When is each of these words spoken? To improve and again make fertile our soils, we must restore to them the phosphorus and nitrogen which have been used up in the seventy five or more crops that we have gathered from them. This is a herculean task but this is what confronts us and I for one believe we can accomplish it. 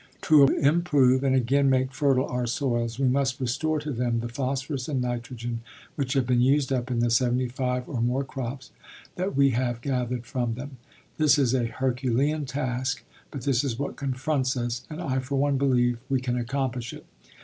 To 0.21 0.45
improve 0.45 1.23
and 1.23 1.35
again 1.35 1.69
make 1.69 1.93
fertile 1.93 2.25
our 2.25 2.47
soils, 2.47 2.97
we 2.97 3.07
must 3.07 3.39
restore 3.39 3.77
to 3.81 3.91
them 3.91 4.21
the 4.21 4.29
phosphorus 4.29 4.87
and 4.87 4.99
nitrogen 4.99 5.61
which 5.95 6.13
have 6.13 6.25
been 6.25 6.41
used 6.41 6.73
up 6.73 6.89
in 6.89 7.01
the 7.01 7.11
seventy 7.11 7.47
five 7.47 7.87
or 7.87 8.01
more 8.01 8.23
crops 8.23 8.71
that 9.15 9.35
we 9.35 9.51
have 9.51 9.79
gathered 9.79 10.25
from 10.25 10.55
them. 10.55 10.77
This 11.19 11.37
is 11.37 11.53
a 11.53 11.65
herculean 11.67 12.45
task 12.45 13.03
but 13.29 13.43
this 13.43 13.63
is 13.63 13.77
what 13.77 13.95
confronts 13.95 14.57
us 14.57 14.87
and 14.89 14.99
I 14.99 15.19
for 15.19 15.35
one 15.35 15.59
believe 15.59 15.99
we 16.09 16.19
can 16.19 16.35
accomplish 16.35 16.93
it. 16.93 17.05